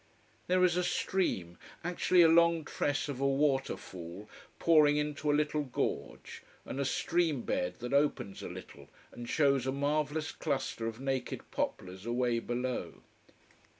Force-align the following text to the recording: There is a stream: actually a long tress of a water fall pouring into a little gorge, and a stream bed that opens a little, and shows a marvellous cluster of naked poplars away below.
There 0.47 0.63
is 0.63 0.77
a 0.77 0.83
stream: 0.83 1.59
actually 1.83 2.23
a 2.23 2.27
long 2.27 2.63
tress 2.65 3.07
of 3.07 3.19
a 3.19 3.27
water 3.27 3.77
fall 3.77 4.27
pouring 4.57 4.97
into 4.97 5.29
a 5.29 5.37
little 5.37 5.61
gorge, 5.61 6.41
and 6.65 6.79
a 6.79 6.85
stream 6.85 7.43
bed 7.43 7.75
that 7.81 7.93
opens 7.93 8.41
a 8.41 8.49
little, 8.49 8.89
and 9.11 9.29
shows 9.29 9.67
a 9.67 9.71
marvellous 9.71 10.31
cluster 10.31 10.87
of 10.87 10.99
naked 10.99 11.51
poplars 11.51 12.03
away 12.07 12.39
below. 12.39 13.03